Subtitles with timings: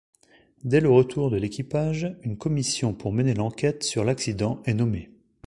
[0.63, 5.11] Dès le retour de l'équipage, une commission pour mener l'enquête sur l'accident est nommée.